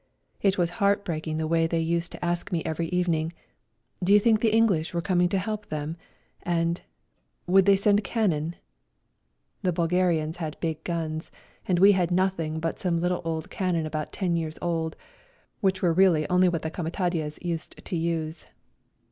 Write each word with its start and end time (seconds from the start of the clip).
It 0.41 0.57
was 0.57 0.71
heartbreaking 0.81 1.37
the 1.37 1.45
way 1.45 1.67
they 1.67 1.79
used 1.79 2.11
to 2.13 2.25
ask 2.25 2.51
me 2.51 2.63
every 2.65 2.87
evening," 2.87 3.33
Did 4.03 4.15
I 4.15 4.17
think 4.17 4.41
the 4.41 4.51
English 4.51 4.95
were 4.95 4.99
coming 5.03 5.29
to 5.29 5.37
help 5.37 5.67
them?" 5.67 5.95
and 6.41 6.81
"Would 7.45 7.67
they 7.67 7.75
send 7.75 8.03
cannon?" 8.03 8.55
The 9.61 9.71
Bui 9.71 9.83
48 9.83 9.83
A 9.83 9.83
RIDE 9.83 9.83
TO 9.83 9.87
KALABAC 9.87 10.17
garians 10.31 10.35
had 10.37 10.59
big 10.59 10.83
guns, 10.83 11.31
and 11.67 11.77
we 11.77 11.91
had 11.91 12.09
nothing 12.09 12.59
but 12.59 12.79
some 12.79 12.99
httle 12.99 13.21
old 13.23 13.51
cannon 13.51 13.85
about 13.85 14.11
ten 14.11 14.35
years 14.35 14.57
old, 14.59 14.95
which 15.59 15.83
were 15.83 15.93
really 15.93 16.27
only 16.29 16.49
what 16.49 16.63
the 16.63 16.71
comitadjes 16.71 17.37
used 17.45 17.85
to 17.85 17.95
use. 17.95 18.47